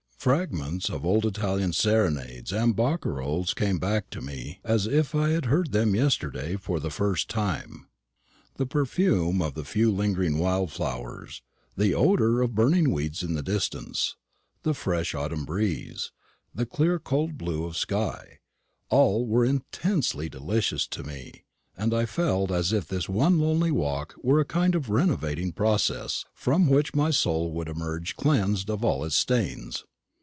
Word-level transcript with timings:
Fragments 0.21 0.87
of 0.87 1.03
old 1.03 1.25
Italian 1.25 1.73
serenades 1.73 2.53
and 2.53 2.75
barcarolles 2.75 3.55
came 3.55 3.79
back 3.79 4.11
to 4.11 4.21
me 4.21 4.59
as 4.63 4.85
if 4.85 5.15
I 5.15 5.29
had 5.29 5.45
heard 5.45 5.71
them 5.71 5.95
yesterday 5.95 6.57
for 6.57 6.79
the 6.79 6.91
first 6.91 7.27
time. 7.27 7.87
The 8.57 8.67
perfume 8.67 9.41
of 9.41 9.55
the 9.55 9.63
few 9.65 9.91
lingering 9.91 10.37
wild 10.37 10.71
flowers, 10.71 11.41
the 11.75 11.95
odour 11.95 12.39
of 12.43 12.53
burning 12.53 12.91
weeds 12.91 13.23
in 13.23 13.33
the 13.33 13.41
distance, 13.41 14.15
the 14.61 14.75
fresh 14.75 15.15
autumn 15.15 15.43
breeze, 15.43 16.11
the 16.53 16.67
clear 16.67 16.99
cold 16.99 17.35
blue 17.39 17.73
sky, 17.73 18.41
all 18.89 19.25
were 19.25 19.43
intensely 19.43 20.29
delicious 20.29 20.85
to 20.89 21.01
me; 21.03 21.45
and 21.75 21.95
I 21.95 22.05
felt 22.05 22.51
as 22.51 22.71
if 22.71 22.87
this 22.87 23.09
one 23.09 23.39
lonely 23.39 23.71
walk 23.71 24.13
were 24.21 24.39
a 24.39 24.45
kind 24.45 24.75
of 24.75 24.87
renovating 24.91 25.51
process, 25.51 26.25
from 26.35 26.67
which 26.67 26.93
my 26.93 27.09
soul 27.09 27.51
would 27.53 27.67
emerge 27.67 28.15
cleansed 28.17 28.69
of 28.69 28.85
all 28.85 29.03
its 29.03 29.15
stains. 29.15 29.83